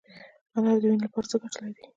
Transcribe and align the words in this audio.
انار 0.55 0.77
د 0.81 0.83
وینې 0.87 1.03
لپاره 1.05 1.29
څه 1.31 1.35
ګټه 1.41 1.59
لري؟ 1.63 1.81